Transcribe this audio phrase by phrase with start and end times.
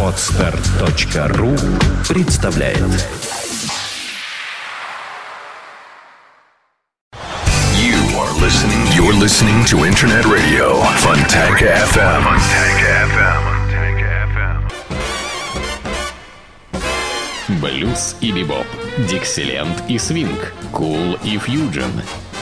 [0.00, 1.56] Отстар.ру
[2.08, 2.78] представляет
[7.74, 8.86] You are listening.
[8.94, 12.24] You're listening to Internet Radio Fontanka FM.
[17.60, 18.66] Блюз и бибоп,
[19.08, 21.90] дикселент и свинг, кул и фьюджен.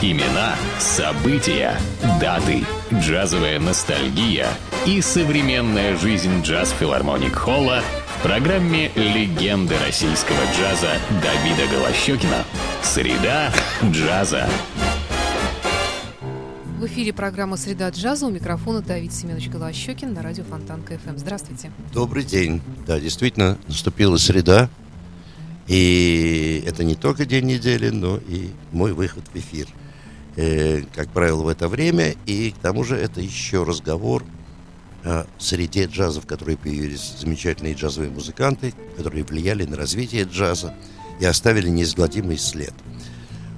[0.04, 1.78] Имена, события,
[2.20, 4.48] даты, джазовая ностальгия
[4.84, 7.84] и современная жизнь джаз-филармоник Холла
[8.18, 10.90] в программе «Легенды российского джаза»
[11.22, 12.44] Давида Голощекина.
[12.82, 13.52] Среда
[13.92, 14.48] джаза.
[16.80, 18.26] В эфире программа «Среда джаза».
[18.26, 21.16] У микрофона Давид Семенович Голощекин на радио Фонтанка ФМ.
[21.16, 21.70] Здравствуйте.
[21.94, 22.60] Добрый день.
[22.88, 24.68] Да, действительно, наступила среда.
[25.68, 29.68] И это не только день недели, но и мой выход в эфир.
[30.36, 32.14] Э, как правило, в это время.
[32.26, 34.24] И к тому же это еще разговор
[35.04, 40.74] о среде джазов, в которой появились замечательные джазовые музыканты, которые влияли на развитие джаза
[41.20, 42.72] и оставили неизгладимый след.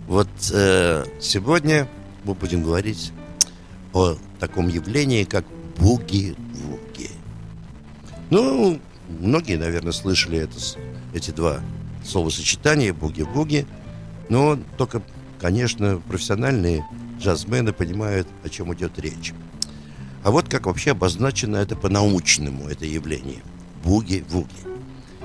[0.09, 1.89] Вот э, сегодня
[2.25, 3.13] мы будем говорить
[3.93, 5.45] о таком явлении, как
[5.79, 7.11] буги-вуги.
[8.31, 10.57] Ну, многие, наверное, слышали это,
[11.15, 11.61] эти два
[12.05, 13.67] словосочетания буги-вуги,
[14.29, 15.03] но только,
[15.45, 16.87] конечно, профессиональные
[17.21, 19.35] джазмены понимают, о чем идет речь.
[20.23, 23.43] А вот как вообще обозначено это по-научному, это явление.
[23.85, 24.49] Буги-вуги.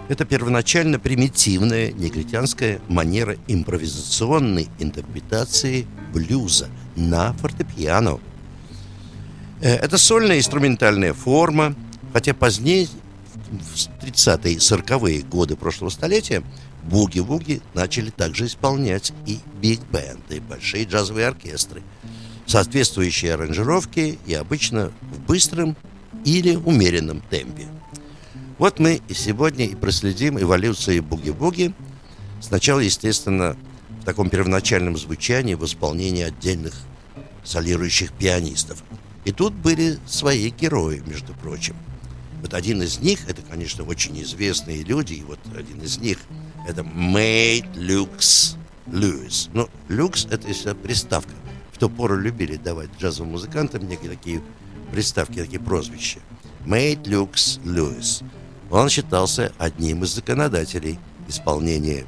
[0.09, 8.19] Это первоначально примитивная негритянская манера импровизационной интерпретации блюза на фортепиано.
[9.61, 11.75] Э, Это сольная инструментальная форма,
[12.11, 12.89] хотя позднее,
[13.49, 16.43] в 30-е и 40-е годы прошлого столетия,
[16.83, 21.83] буги-вуги начали также исполнять и биг-бенды, большие джазовые оркестры,
[22.45, 25.75] соответствующие аранжировки и обычно в быстром
[26.25, 27.67] или умеренном темпе.
[28.57, 31.73] Вот мы и сегодня и проследим эволюцию буги-буги.
[32.41, 33.55] Сначала, естественно,
[34.01, 36.73] в таком первоначальном звучании в исполнении отдельных
[37.43, 38.83] солирующих пианистов.
[39.25, 41.75] И тут были свои герои, между прочим.
[42.41, 46.19] Вот один из них, это, конечно, очень известные люди, и вот один из них,
[46.67, 48.57] это Мейт Люкс
[48.91, 49.49] Льюис.
[49.53, 51.33] Ну, люкс– это если приставка.
[51.71, 54.41] В ту пору любили давать джазовым музыкантам некие такие
[54.91, 56.19] приставки, такие прозвища.
[56.65, 58.21] Мейт Люкс Льюис.
[58.69, 62.05] Он считался одним из законодателей исполнения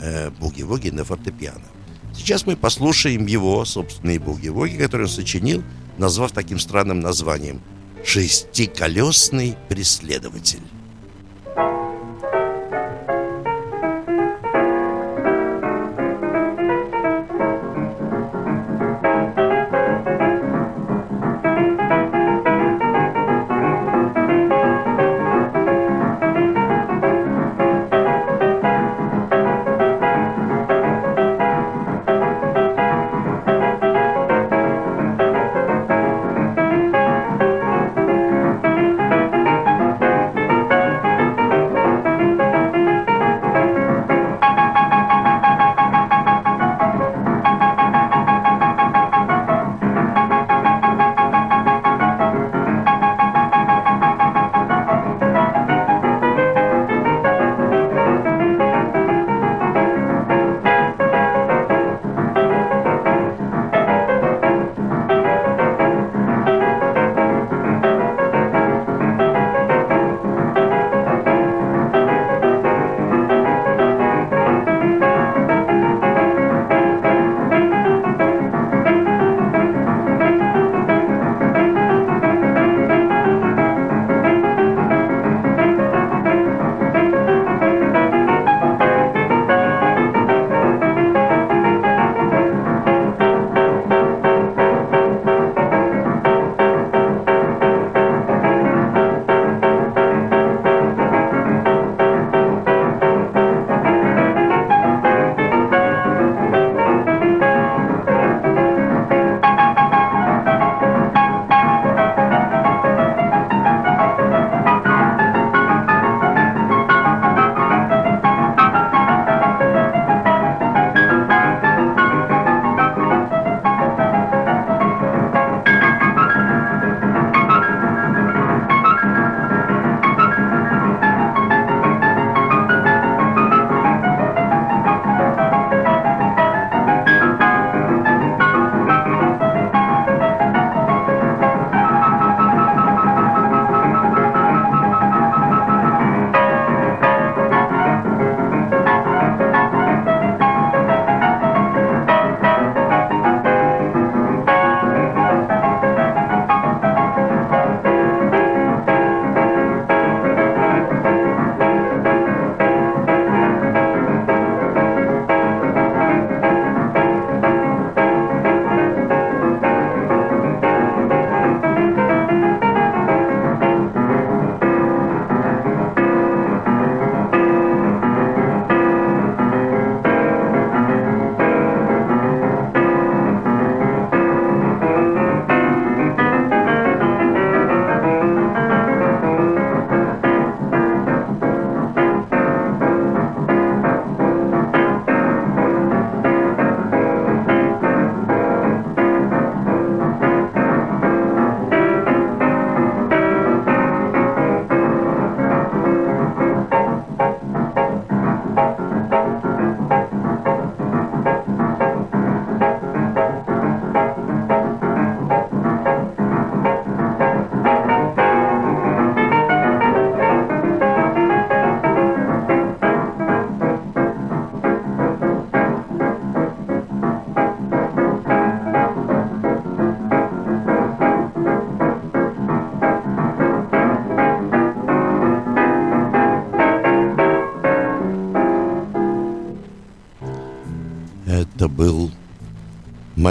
[0.00, 1.66] э, буги-вуги на фортепиано.
[2.14, 5.62] Сейчас мы послушаем его собственные буги-вуги, которые он сочинил,
[5.98, 7.60] назвав таким странным названием
[8.04, 10.62] «Шестиколесный преследователь».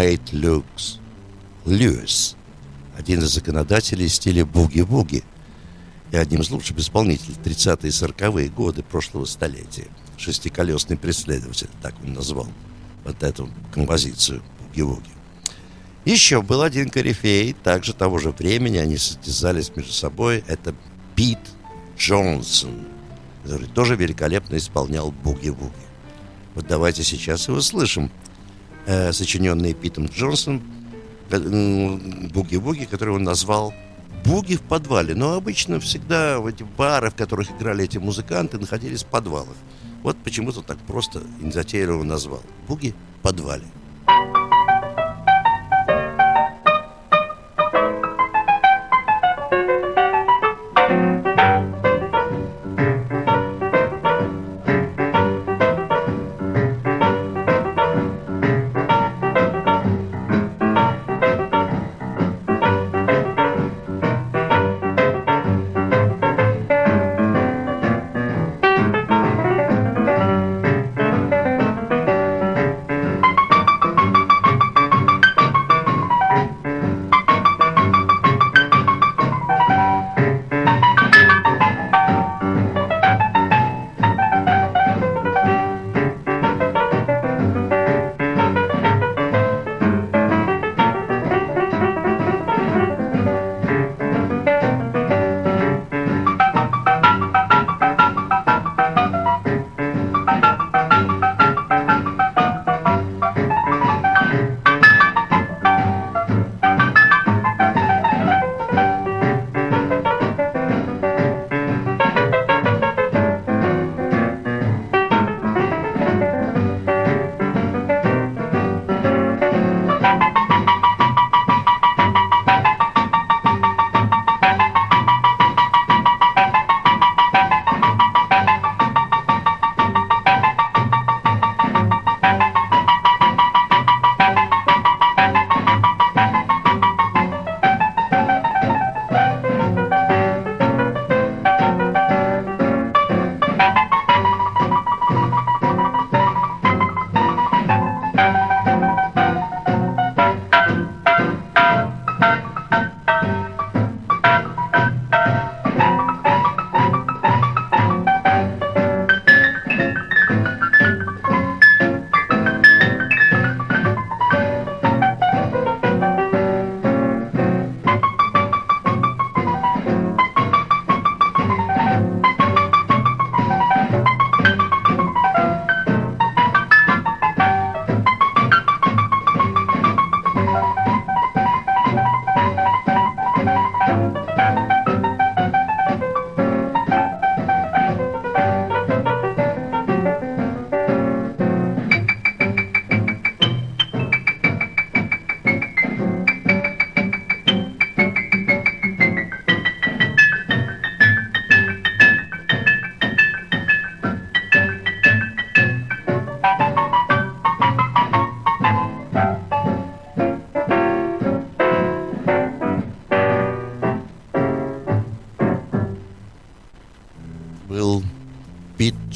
[0.04, 1.00] Мэйт Люкс
[1.66, 2.36] Льюис,
[2.98, 5.24] один из законодателей стиля буги-буги
[6.12, 9.88] и одним из лучших исполнителей 30-е и 40-е годы прошлого столетия.
[10.18, 12.50] Шестиколесный преследователь, так он назвал
[13.06, 15.10] вот эту композицию буги-буги.
[16.04, 20.44] Еще был один корифей, также того же времени, они состязались между собой.
[20.48, 20.76] Это
[21.16, 21.40] Пит
[21.98, 22.88] Джонсон,
[23.44, 25.72] который тоже великолепно исполнял буги-буги.
[26.56, 28.12] Вот давайте сейчас и услышим
[28.86, 30.62] э, сочиненный Питом Джонсоном
[32.34, 33.74] буги-буги, который он назвал
[34.26, 35.16] буги в подвале.
[35.16, 39.56] Но обычно всегда в эти бары, в которых играли эти музыканты, находились в подвалах.
[40.04, 42.42] Вот почему-то так просто и назвал.
[42.68, 43.66] Буги в подвале.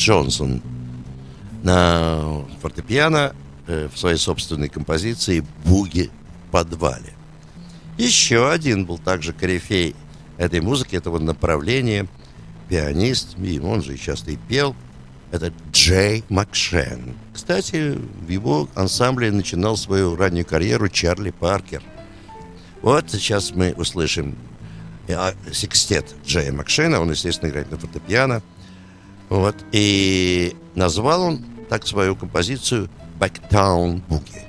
[0.08, 0.62] Джонсон
[1.64, 3.36] на фортепиано
[3.68, 6.10] э, в своей собственной композиции «Буги
[6.48, 7.14] в подвале».
[7.98, 9.96] Еще один был также корифей
[10.38, 12.08] этой музыки, этого направления,
[12.70, 14.78] пианист, и он же часто и пел,
[15.32, 17.16] это Джей Макшен.
[17.34, 21.84] Кстати, в его ансамбле начинал свою раннюю карьеру Чарли Паркер.
[22.82, 24.38] Вот сейчас мы услышим
[25.10, 28.42] э, секстет Джея Макшена, он, естественно, играет на фортепиано–
[29.30, 29.56] вот.
[29.72, 34.44] И назвал он так свою композицию «Backtown Boogie».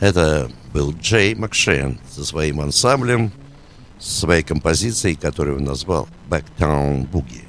[0.00, 3.32] Это был Джей Макшен со своим ансамблем,
[3.98, 7.44] со своей композицией, которую он назвал «Backtown Boogie».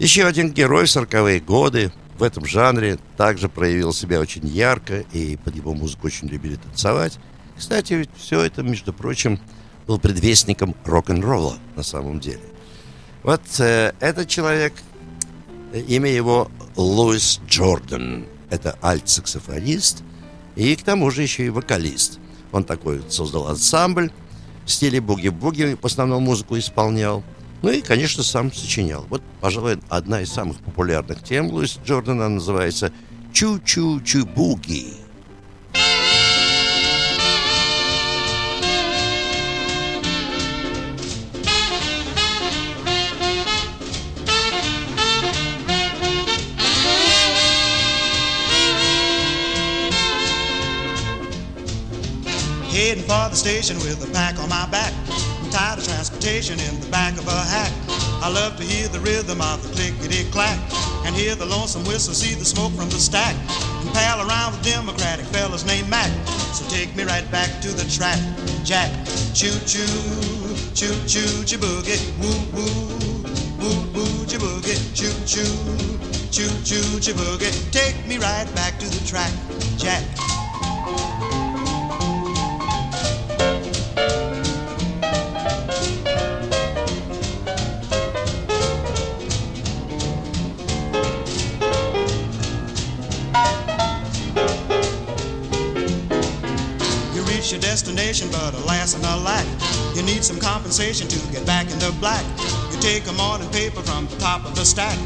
[0.00, 5.36] Еще один герой в 40-е годы в этом жанре также проявил себя очень ярко, и
[5.36, 7.18] под его музыку очень любили танцевать.
[7.56, 9.38] Кстати, все это, между прочим,
[9.86, 12.42] был предвестником рок-н-ролла на самом деле.
[13.22, 14.72] Вот э, этот человек,
[15.72, 18.26] имя его Луис Джордан.
[18.50, 20.02] Это альт-саксофонист
[20.56, 22.18] и к тому же еще и вокалист.
[22.52, 24.10] Он такой создал ансамбль
[24.64, 27.22] в стиле буги-буги, в основном музыку исполнял.
[27.62, 29.06] Ну и, конечно, сам сочинял.
[29.08, 32.92] Вот, пожалуй, одна из самых популярных тем Луис Джордана называется
[33.32, 35.01] «Чу-чу-чу-буги».
[53.12, 54.92] For the station with a pack on my back.
[55.44, 57.72] I'm tired of transportation in the back of a hack.
[58.24, 60.56] I love to hear the rhythm of the clickety clack
[61.04, 63.36] and hear the lonesome whistle, see the smoke from the stack.
[63.84, 66.08] And pal around with Democratic fellas named Mac.
[66.56, 68.20] So take me right back to the track,
[68.64, 68.88] Jack.
[69.36, 69.84] Choo choo,
[70.72, 72.72] choo choo, choo boogie, woo woo,
[73.60, 75.52] woo woo, choo boogie, choo choo,
[76.32, 77.52] choo choo, choo boogie.
[77.72, 79.32] Take me right back to the track,
[79.76, 80.02] Jack.
[100.22, 102.24] Need some compensation to get back in the black.
[102.70, 104.96] You take a morning paper from the top of the stack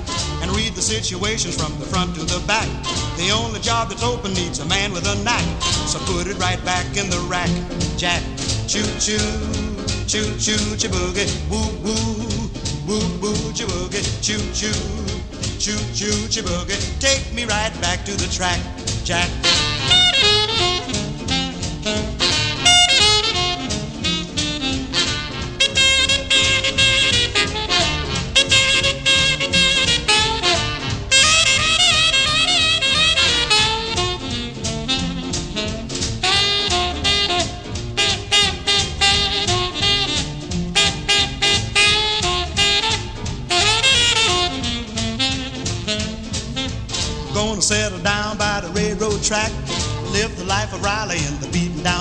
[0.43, 2.69] and read the situations from the front to the back.
[3.17, 5.47] The only job that's open needs a man with a knack,
[5.89, 7.49] so put it right back in the rack.
[7.97, 8.21] Jack,
[8.69, 9.17] choo choo,
[10.05, 11.97] choo choo, choo boogie, woo woo,
[12.85, 13.67] woo woo, choo
[14.21, 14.77] choo choo,
[15.57, 16.45] choo choo, choo.
[17.01, 18.61] Take me right back to the track,
[19.05, 19.31] Jack.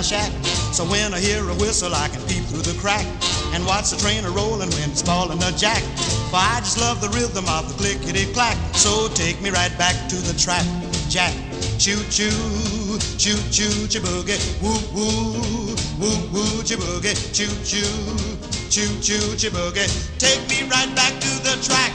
[0.06, 0.32] Shack.
[0.70, 3.06] So when I hear a whistle, I can peep through the crack
[3.54, 5.82] and watch the train a rolling when it's falling a jack.
[6.30, 8.58] For I just love the rhythm of the clickety clack.
[8.76, 10.66] So take me right back to the track,
[11.10, 11.34] Jack.
[11.82, 12.30] Choo choo,
[13.18, 17.90] choo choo, choo boogie, woo woo, woo woo, chiboogie, choo choo,
[18.70, 19.90] choo choo, chiboogie.
[20.20, 21.92] Take me right back to the track,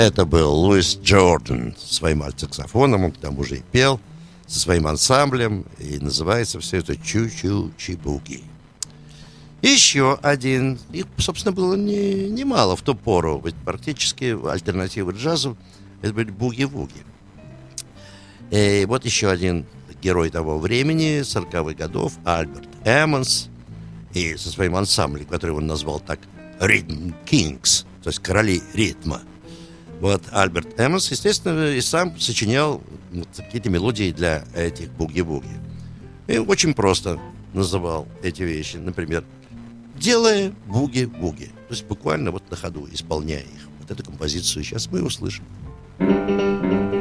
[0.00, 4.00] Это был Луис Джордан своим альт-саксофоном, он к тому же и пел
[4.46, 8.42] со своим ансамблем, и называется все это «Чу-чу-чибуги».
[9.60, 15.58] Еще один, их, собственно, было не, немало в ту пору, ведь практически альтернативы джазу
[16.00, 17.04] это были буги-вуги.
[18.50, 19.66] И вот еще один
[20.00, 23.50] герой того времени, 40-х годов, Альберт Эммонс,
[24.14, 26.20] и со своим ансамблем, который он назвал так
[26.58, 29.20] «Rhythm Kings», то есть «Короли ритма».
[30.00, 32.82] Вот Альберт Эммонс, естественно, и сам сочинял
[33.12, 35.50] вот какие-то мелодии для этих буги-буги.
[36.26, 37.20] И очень просто
[37.52, 38.78] называл эти вещи.
[38.78, 39.24] Например,
[39.96, 41.46] делая буги-буги.
[41.46, 43.68] То есть буквально вот на ходу, исполняя их.
[43.80, 45.44] Вот эту композицию сейчас мы услышим.
[45.98, 46.99] Let's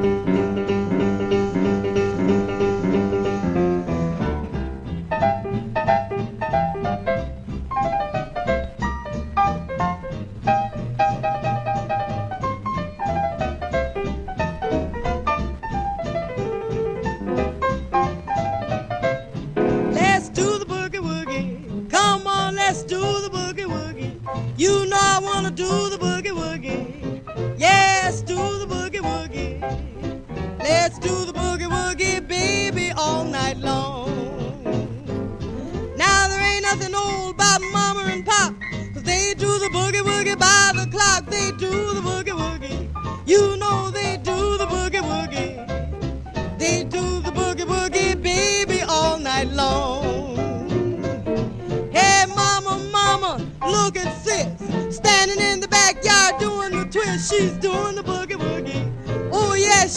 [22.90, 23.39] do the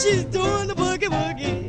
[0.03, 1.62] she's doing the boogie woogie.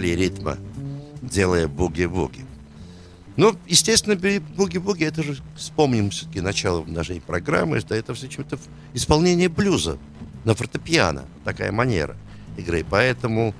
[0.00, 0.56] убрали ритма,
[1.22, 2.44] делая буги-буги.
[3.36, 8.58] Ну, естественно, буги-буги, это же, вспомним все-таки начало нашей программы, что это все чем-то
[8.94, 9.98] исполнение блюза
[10.44, 12.16] на фортепиано, такая манера
[12.56, 12.84] игры.
[12.88, 13.54] Поэтому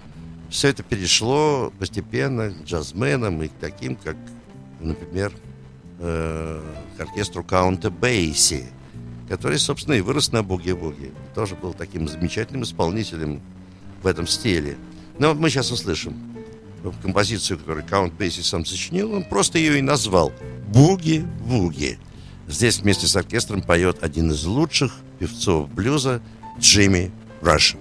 [0.48, 4.16] все это перешло постепенно к джазменам и к таким, как,
[4.80, 5.32] например,
[5.98, 6.62] э,
[6.96, 8.66] к оркестру Каунта Бейси,
[9.28, 11.12] который, собственно, и вырос на буги-буги.
[11.34, 13.40] Тоже был таким замечательным исполнителем
[14.02, 14.76] в этом стиле–
[15.20, 16.14] ну, Но мы сейчас услышим
[17.02, 20.32] композицию, которую Каунт Бейси сам сочинил, он просто ее и назвал
[20.68, 21.98] «Буги-буги».
[22.48, 26.22] Здесь вместе с оркестром поет один из лучших певцов блюза
[26.58, 27.78] Джимми Рашин.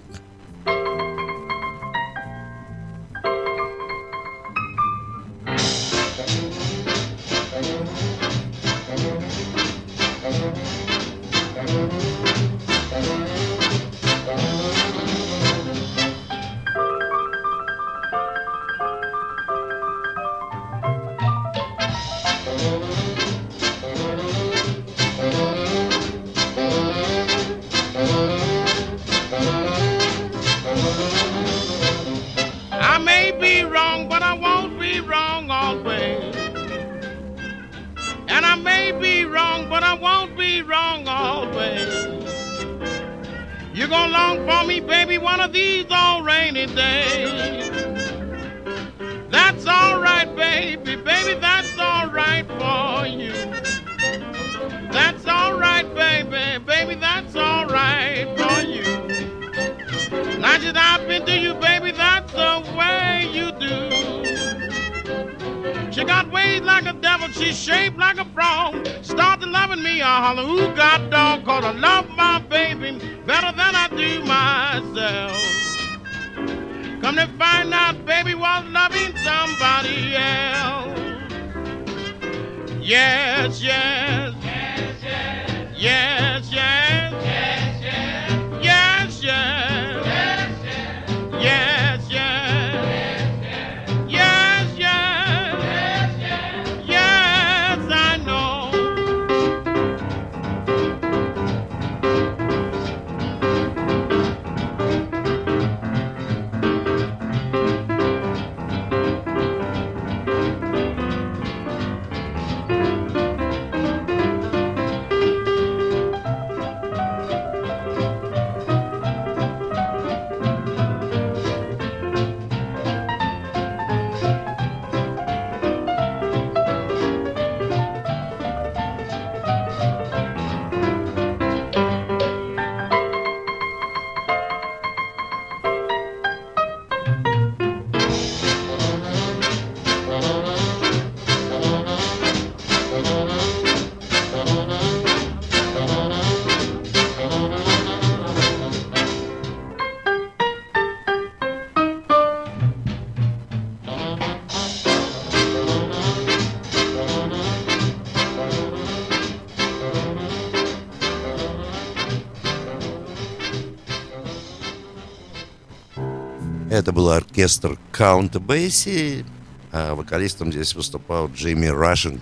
[166.90, 169.24] Это был оркестр Count Бейси,
[169.72, 172.20] а вокалистом здесь выступал Джейми Рашин,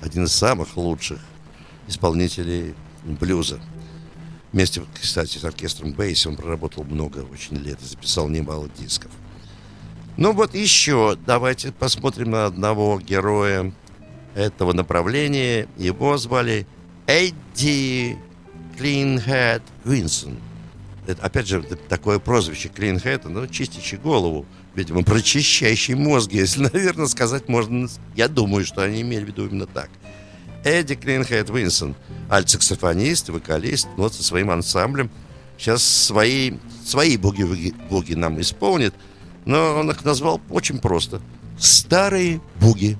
[0.00, 1.20] один из самых лучших
[1.86, 3.60] исполнителей блюза.
[4.52, 9.12] Вместе, кстати, с оркестром Бейси он проработал много очень лет и записал немало дисков.
[10.16, 13.72] Ну вот еще, давайте посмотрим на одного героя
[14.34, 15.68] этого направления.
[15.76, 16.66] Его звали
[17.06, 18.18] Эдди
[18.76, 20.38] Клинхед Винсон.
[21.20, 24.44] Опять же, такое прозвище Клинхед, ну, чистящий голову,
[24.74, 27.88] видимо, прочищающий мозг, если, наверное, сказать можно.
[28.14, 29.88] Я думаю, что они имели в виду именно так.
[30.64, 31.94] Эдди Клинхед Винсон,
[32.28, 35.10] альт-саксофонист, вокалист, вот со своим ансамблем.
[35.56, 36.52] Сейчас свои,
[36.84, 38.94] свои буги-буги нам исполнит,
[39.44, 41.22] но он их назвал очень просто.
[41.58, 42.98] Старые буги.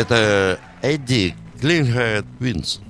[0.00, 2.86] Это Эдди Клинхайт Винсент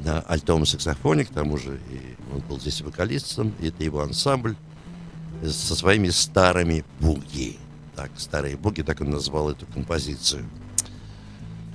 [0.00, 4.56] на альтовом саксофоне, к тому же и он был здесь вокалистом, и это его ансамбль
[5.42, 7.56] со своими старыми буги.
[7.94, 10.44] Так, старые буги, так он назвал эту композицию.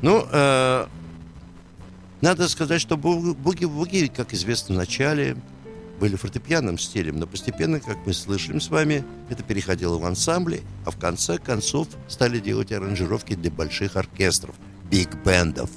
[0.03, 0.87] Ну, э,
[2.21, 5.35] надо сказать, что буги-буги, как известно в начале,
[6.01, 10.89] были фортепианным стилем, но постепенно, как мы слышим с вами, это переходило в ансамбли, а
[10.89, 14.55] в конце концов стали делать аранжировки для больших оркестров,
[14.89, 15.69] биг-бендов.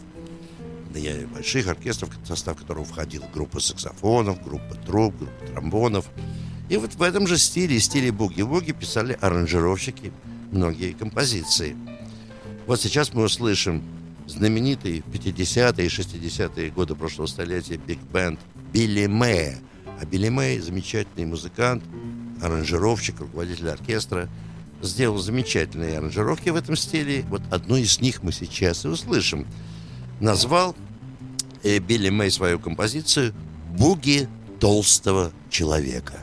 [0.93, 6.07] Для больших оркестров, состав которого входила группа саксофонов, группа труб, группа тромбонов.
[6.71, 10.11] И вот в этом же стиле, стиле буги-буги, писали аранжировщики
[10.51, 11.77] многие композиции.
[12.67, 13.83] Вот сейчас мы услышим
[14.27, 18.41] знаменитый 50-е и 60-е годы прошлого столетия биг-бенд
[18.73, 19.57] Билли Мэй.
[20.01, 21.85] А Билли Мэй, замечательный музыкант,
[22.43, 24.29] аранжировщик, руководитель оркестра,
[24.83, 27.25] сделал замечательные аранжировки в этом стиле.
[27.29, 29.47] Вот одну из них мы сейчас и услышим.
[30.21, 30.77] Назвал
[31.63, 33.33] Билли Мэй свою композицию
[33.79, 34.29] «Буги
[34.61, 36.21] толстого человека».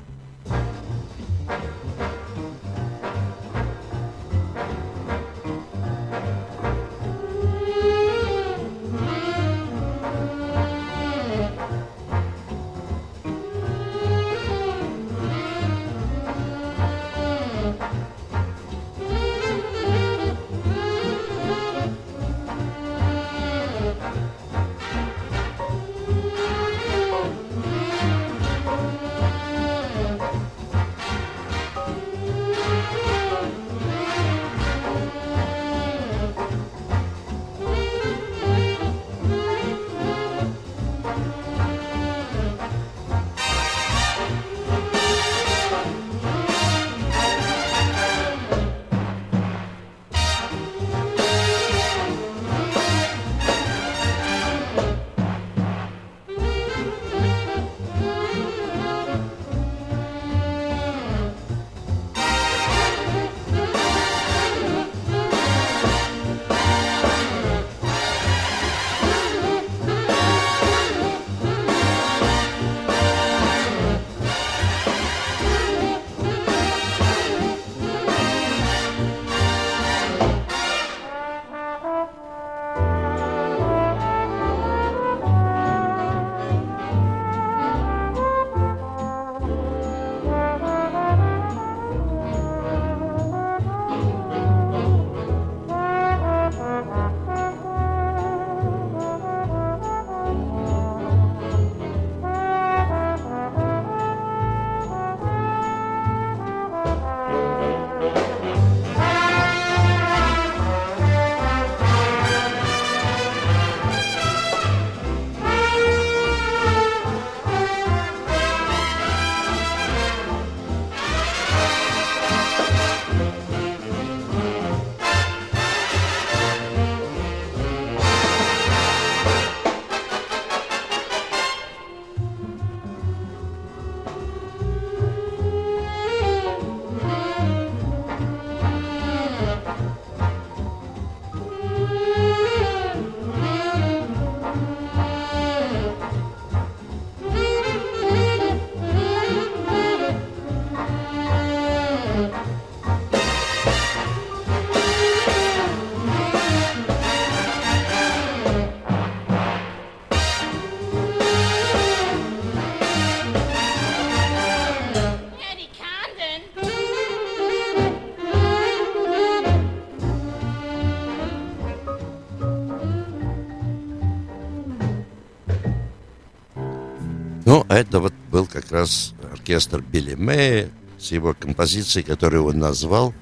[177.82, 183.14] Это вот был как раз оркестр Билли Мэя с его композицией, которую он назвал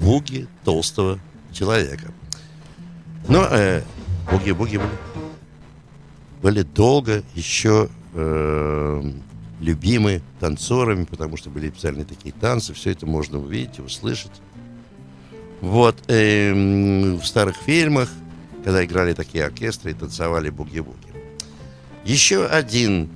[0.00, 1.18] «Буги толстого
[1.52, 2.12] человека».
[3.28, 3.82] Ну, э,
[4.30, 4.90] буги-буги были,
[6.42, 9.12] были долго еще э,
[9.60, 14.32] любимы танцорами, потому что были специальные такие танцы, все это можно увидеть и услышать.
[15.60, 18.08] Вот, э, в старых фильмах,
[18.64, 21.12] когда играли такие оркестры и танцевали буги-буги.
[22.04, 23.08] Еще один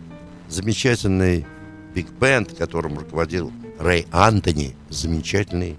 [0.49, 1.47] замечательный
[1.95, 5.77] биг-бенд, которым руководил Рэй Антони, замечательный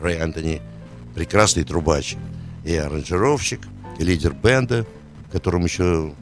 [0.00, 0.60] Рэй Антони,
[1.14, 2.16] прекрасный трубач
[2.64, 3.60] и аранжировщик,
[3.98, 4.86] и лидер бенда,
[5.30, 6.14] которым еще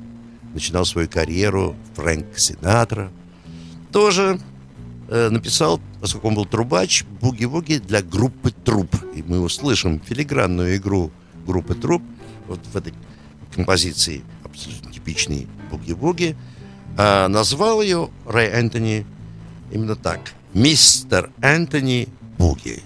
[0.54, 3.10] начинал свою карьеру Фрэнк Синатра,
[3.92, 4.40] тоже
[5.08, 8.94] э, написал, поскольку он был трубач, буги-буги для группы Труп.
[9.14, 11.10] И мы услышим филигранную игру
[11.46, 12.02] группы Труп
[12.46, 12.94] вот в этой
[13.54, 16.36] композиции абсолютно типичный буги-буги,
[17.02, 19.06] а назвал ее Рэй Энтони
[19.72, 20.20] именно так.
[20.52, 22.82] Мистер Энтони Буги.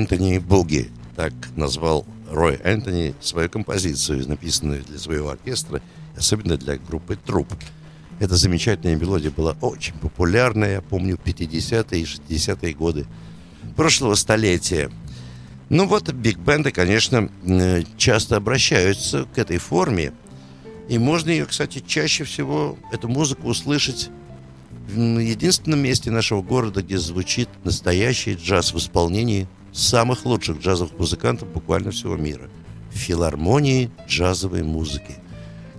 [0.00, 0.88] Энтони Буги.
[1.14, 5.82] Так назвал Рой Энтони свою композицию, написанную для своего оркестра,
[6.16, 7.52] особенно для группы Труп.
[8.18, 13.06] Эта замечательная мелодия была очень популярная, я помню, в 50-е и 60-е годы
[13.76, 14.90] прошлого столетия.
[15.68, 17.30] Ну вот, биг-бенды, конечно,
[17.98, 20.12] часто обращаются к этой форме.
[20.88, 24.10] И можно ее, кстати, чаще всего, эту музыку услышать
[24.88, 31.48] в единственном месте нашего города, где звучит настоящий джаз в исполнении самых лучших джазовых музыкантов
[31.48, 32.48] буквально всего мира.
[32.90, 35.16] Филармонии джазовой музыки,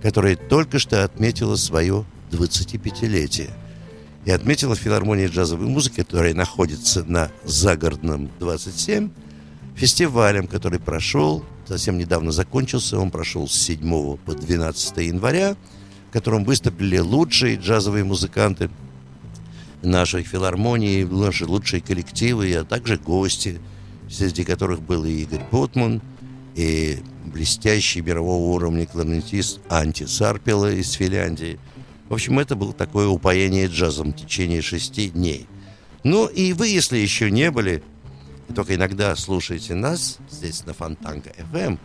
[0.02, 3.50] которая только что отметила свое 25-летие.
[4.24, 9.10] И отметила филармония джазовой музыки, которая находится на Загородном 27,
[9.74, 15.56] фестивалем, который прошел, совсем недавно закончился, он прошел с 7 по 12 января,
[16.08, 18.70] в котором выступили лучшие джазовые музыканты–
[19.82, 23.60] нашей филармонии, наши лучшие коллективы, а также гости,
[24.12, 26.02] среди которых был и Игорь Ботман,
[26.54, 31.58] и блестящий мирового уровня кларнетист Анти Сарпела из Финляндии.
[32.08, 35.46] В общем, это было такое упоение джазом в течение шести дней.
[36.04, 37.82] Ну и вы, если еще не были,
[38.54, 41.78] только иногда слушаете нас здесь на Фонтанка FM,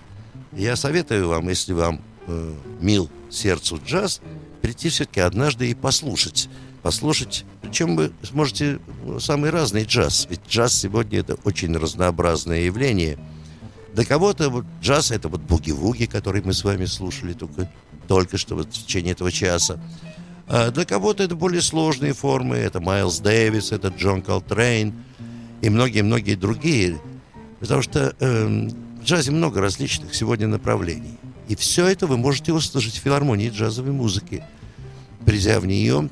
[0.51, 4.21] я советую вам, если вам э, мил сердцу джаз,
[4.61, 6.49] прийти все-таки однажды и послушать
[6.81, 7.45] послушать.
[7.61, 8.79] Причем вы сможете
[9.19, 10.27] самый разный джаз.
[10.29, 13.17] Ведь джаз сегодня это очень разнообразное явление.
[13.93, 17.71] Для кого-то вот джаз это вот буги-вуги, который мы с вами слушали только,
[18.07, 19.79] только что вот в течение этого часа.
[20.47, 22.55] А для кого-то это более сложные формы.
[22.55, 24.93] Это Майлз Дэвис, это Джон Колтрейн
[25.61, 27.01] и многие-многие другие.
[27.59, 28.67] Потому что э,
[29.01, 31.17] в джазе много различных сегодня направлений.
[31.47, 34.43] И все это вы можете услышать в филармонии джазовой музыки.
[35.25, 36.09] Придя в нее,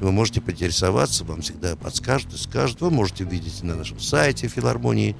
[0.00, 2.80] вы можете поинтересоваться, вам всегда подскажут и скажут.
[2.80, 5.16] Вы можете увидеть на нашем сайте филармонии,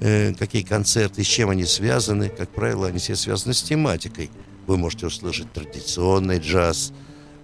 [0.00, 2.28] э, какие концерты, с чем они связаны.
[2.28, 4.30] Как правило, они все связаны с тематикой.
[4.66, 6.92] Вы можете услышать традиционный джаз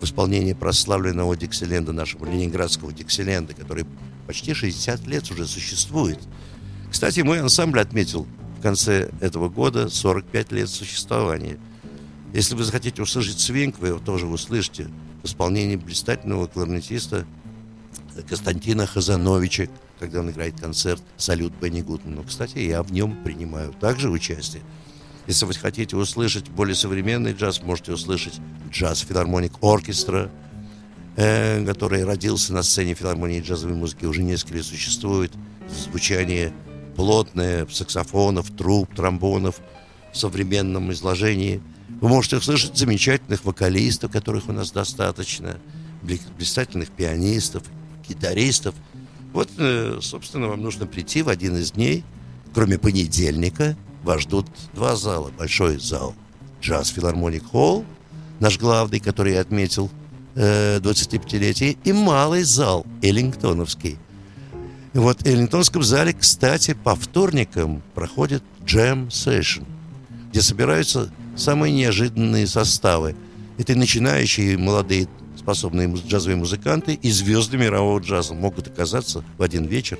[0.00, 3.84] в исполнении прославленного Диксиленда, нашего ленинградского Диксиленда, который
[4.26, 6.20] почти 60 лет уже существует.
[6.90, 8.26] Кстати, мой ансамбль отметил
[8.58, 11.58] в конце этого года 45 лет существования.
[12.32, 14.88] Если вы захотите услышать свинг, вы его тоже услышите
[15.22, 17.26] в исполнении блистательного кларнетиста
[18.28, 22.24] Константина Хазановича, когда он играет концерт «Салют Бенни Гудману».
[22.24, 24.62] Кстати, я в нем принимаю также участие.
[25.26, 28.40] Если вы хотите услышать более современный джаз, можете услышать
[28.70, 30.30] джаз филармоник оркестра,
[31.16, 35.32] э, который родился на сцене филармонии джазовой музыки, уже несколько лет существует.
[35.68, 36.52] Звучание
[36.96, 39.60] плотное, саксофонов, труб, тромбонов
[40.12, 41.60] в современном изложении.
[42.00, 45.58] Вы можете услышать замечательных вокалистов, которых у нас достаточно,
[46.02, 47.64] блистательных пианистов,
[48.08, 48.74] гитаристов.
[49.32, 52.04] Вот, э, собственно, вам нужно прийти в один из дней,
[52.54, 55.30] кроме понедельника, вас ждут два зала.
[55.36, 56.14] Большой зал
[56.62, 57.84] Джаз Филармоник Холл,
[58.40, 59.90] наш главный, который я отметил
[60.34, 63.98] э, 25-летие, и малый зал Эллингтоновский.
[64.94, 69.66] Вот в Эллингтонском зале, кстати, по вторникам проходит джем сессион,
[70.30, 73.16] где собираются самые неожиданные составы.
[73.56, 79.98] Это начинающие молодые способные джазовые музыканты и звезды мирового джаза могут оказаться в один вечер,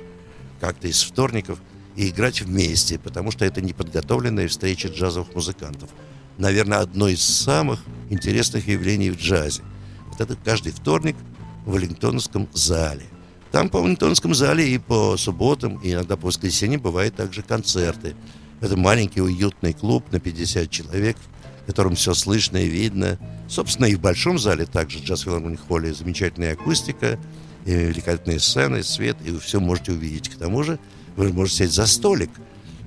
[0.59, 1.59] как-то из вторников,
[1.95, 5.89] и играть вместе, потому что это неподготовленная встреча джазовых музыкантов.
[6.37, 9.63] Наверное, одно из самых интересных явлений в джазе.
[10.07, 11.17] Вот это каждый вторник
[11.65, 13.03] в Веллингтонском зале.
[13.51, 18.15] Там по Веллингтонском зале и по субботам, и иногда по воскресеньям бывают также концерты.
[18.61, 21.17] Это маленький уютный клуб на 50 человек,
[21.63, 23.17] в котором все слышно и видно.
[23.47, 27.19] Собственно, и в большом зале также джаз филармоник холле замечательная акустика,
[27.65, 30.29] и великолепные сцены, свет, и вы все можете увидеть.
[30.29, 30.79] К тому же
[31.15, 32.29] вы можете сесть за столик,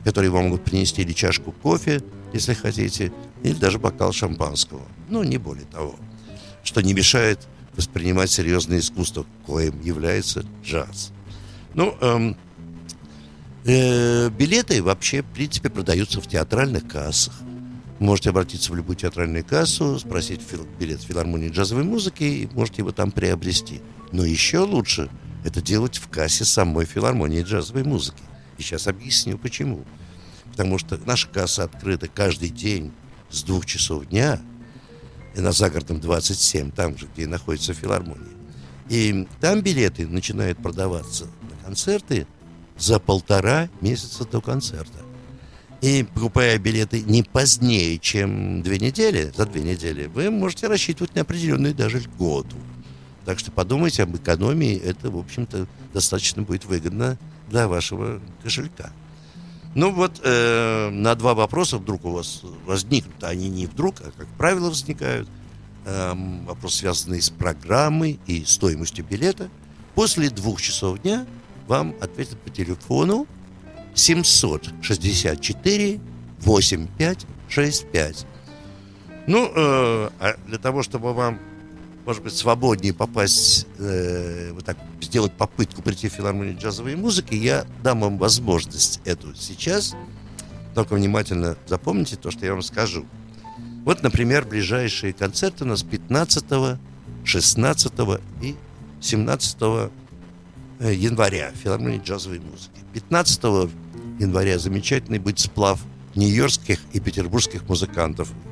[0.05, 2.03] который вам могут принести или чашку кофе,
[2.33, 3.13] если хотите,
[3.43, 4.83] или даже бокал шампанского.
[5.09, 5.97] Ну, не более того.
[6.65, 7.47] Что не мешает
[7.77, 11.13] воспринимать серьезное искусство, коим является джаз.
[11.75, 12.37] Ну, эм,
[13.65, 17.35] э, билеты вообще, в принципе, продаются в театральных кассах.
[17.99, 22.83] Можете обратиться в любую театральную кассу, спросить фил, билет в филармонии джазовой музыки, и можете
[22.83, 23.81] его там приобрести.
[24.11, 25.09] Но еще лучше
[25.45, 28.23] это делать в кассе самой филармонии джазовой музыки.
[28.59, 29.85] И сейчас объясню почему.
[30.51, 32.93] Потому что наша касса открыта каждый день
[33.31, 34.41] с двух часов дня
[35.35, 38.29] и на загородном 27, там же, где находится филармония.
[38.89, 42.27] И там билеты начинают продаваться на концерты
[42.83, 44.99] за полтора месяца до концерта.
[45.81, 51.23] И покупая билеты не позднее, чем две недели, за две недели, вы можете рассчитывать на
[51.23, 52.57] определенную даже льготу.
[53.25, 57.19] Так что подумайте об экономии, это, в общем-то, достаточно будет выгодно
[57.49, 58.93] для вашего кошелька.
[59.75, 64.27] Ну вот э, на два вопроса вдруг у вас возникнут, они не вдруг, а как
[64.39, 65.29] правило возникают.
[65.85, 66.15] Э,
[66.47, 69.49] вопрос, связанный с программой и стоимостью билета.
[69.95, 71.27] После двух часов дня
[71.67, 73.27] вам ответят по телефону
[73.95, 76.01] 764
[76.41, 78.27] 8565.
[79.27, 81.39] Ну, э, а для того, чтобы вам
[82.05, 87.65] может быть, свободнее попасть, э, вот так, сделать попытку прийти в филармонию джазовой музыки, я
[87.83, 89.95] дам вам возможность эту сейчас.
[90.75, 93.07] Только внимательно запомните то, что я вам скажу.
[93.85, 96.79] Вот, например, ближайшие концерты у нас 15,
[97.25, 97.93] 16
[98.41, 98.57] и
[99.01, 99.91] 17 э,
[100.81, 102.81] января в филармонии джазовой музыки.
[102.93, 103.43] 15
[104.19, 105.81] января замечательный будет сплав
[106.15, 108.29] нью-йоркских и петербургских музыкантов–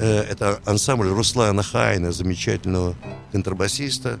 [0.00, 2.96] Э, это ансамбль Руслана Хайна, замечательного
[3.32, 4.18] контрабасиста.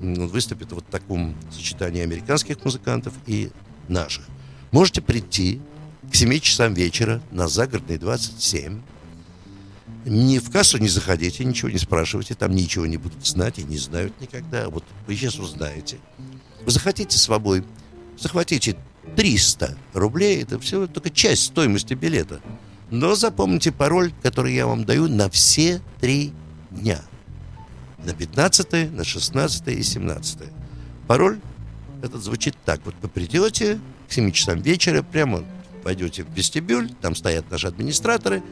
[0.00, 3.50] Он выступит вот в таком сочетании американских музыкантов и
[3.88, 4.24] наших.
[4.70, 5.60] Можете прийти
[6.10, 8.80] к 7 часам вечера на загородный 27.
[10.04, 13.78] Ни в кассу не заходите, ничего не спрашивайте, там ничего не будут знать и не
[13.78, 14.68] знают никогда.
[14.68, 15.98] Вот вы сейчас узнаете.
[16.66, 17.64] Захотите с собой,
[18.18, 18.76] захватите
[19.16, 22.40] 300 рублей, это все только часть стоимости билета.
[22.90, 26.32] Но запомните пароль, который я вам даю на все три
[26.70, 27.02] дня.
[28.04, 30.38] На 15, на 16 и 17.
[31.06, 31.40] Пароль
[32.02, 32.80] этот звучит так.
[32.84, 35.44] Вот вы придете к 7 часам вечера, прямо
[35.82, 38.42] пойдете в вестибюль, там стоят наши администраторы,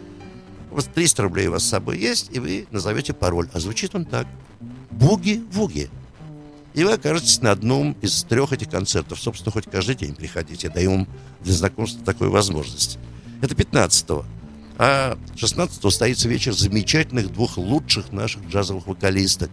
[0.71, 3.49] у вас 300 рублей у вас с собой есть, и вы назовете пароль.
[3.53, 4.27] А звучит он так.
[4.91, 5.89] Буги-вуги.
[6.75, 9.21] И вы окажетесь на одном из трех этих концертов.
[9.21, 10.69] Собственно, хоть каждый день приходите.
[10.69, 11.09] Даю вам
[11.43, 12.99] для знакомства такую возможность.
[13.41, 14.25] Это 15-го.
[14.77, 19.51] А 16-го состоится вечер замечательных двух лучших наших джазовых вокалисток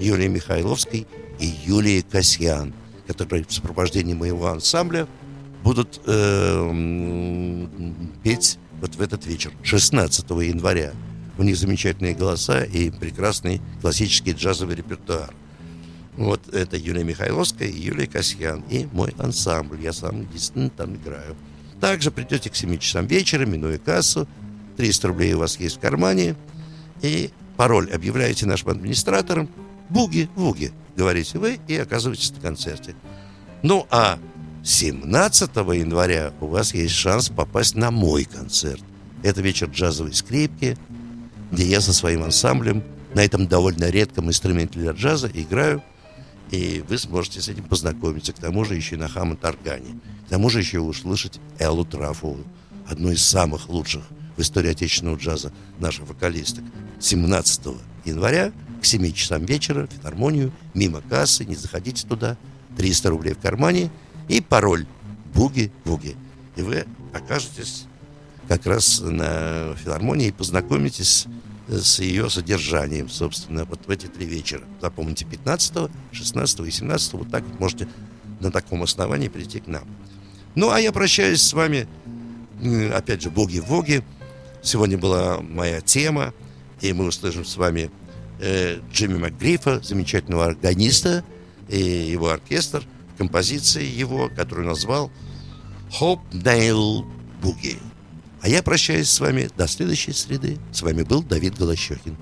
[0.00, 1.06] Юлии Михайловской
[1.38, 2.74] и Юлии Касьян,
[3.06, 5.06] которые в сопровождении моего ансамбля
[5.62, 7.66] будут э,
[8.24, 10.92] петь вот в этот вечер, 16 января.
[11.36, 15.32] У них замечательные голоса и прекрасный классический джазовый репертуар.
[16.18, 18.64] Вот это Юлия Михайловская Юлия Касьян.
[18.68, 19.80] И мой ансамбль.
[19.80, 21.36] Я сам единственный там играю.
[21.80, 24.26] Также придете к 7 часам вечера, минуя кассу,
[24.76, 26.34] 300 рублей у вас есть в кармане,
[27.02, 29.48] и пароль объявляете нашим администраторам,
[29.90, 32.96] буги-вуги, говорите вы, и оказываетесь на концерте.
[33.62, 34.18] Ну, а
[34.64, 38.82] 17 января у вас есть шанс попасть на мой концерт.
[39.22, 40.76] Это вечер джазовой скрипки,
[41.52, 42.82] где я со своим ансамблем
[43.14, 45.80] на этом довольно редком инструменте для джаза играю,
[46.50, 48.32] и вы сможете с этим познакомиться.
[48.32, 50.00] К тому же еще и на хаммонд органе.
[50.26, 52.44] К тому же еще услышать Эллу Трафову,
[52.88, 54.02] одну из самых лучших
[54.36, 56.64] в истории отечественного джаза наших вокалисток.
[57.00, 57.60] 17
[58.04, 62.36] января к 7 часам вечера в филармонию, мимо кассы, не заходите туда,
[62.76, 63.90] 300 рублей в кармане
[64.28, 64.86] и пароль
[65.34, 66.16] «Буги-Буги».
[66.56, 67.86] И вы окажетесь
[68.46, 71.26] как раз на филармонии и познакомитесь
[71.68, 74.62] с ее содержанием, собственно, вот в эти три вечера.
[74.80, 77.88] Запомните, 15, 16 и 17 вот так вот можете
[78.40, 79.84] на таком основании прийти к нам.
[80.54, 81.86] Ну, а я прощаюсь с вами,
[82.92, 84.02] опять же, боги-воги.
[84.62, 86.32] Сегодня была моя тема,
[86.80, 87.90] и мы услышим с вами
[88.40, 91.24] э, Джимми МакГрифа, замечательного органиста,
[91.68, 92.82] и его оркестр
[93.18, 95.10] композиции его, которую назвал
[96.00, 97.04] «Hope Nail
[97.42, 97.78] Boogie».
[98.40, 100.58] А я прощаюсь с вами до следующей среды.
[100.72, 102.16] С вами был Давид Голощекин.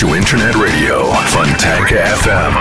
[0.00, 2.54] To Internet Radio, Fontanka FM.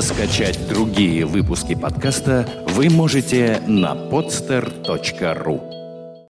[0.00, 5.69] Скачать другие выпуски подкаста вы можете на podster.ru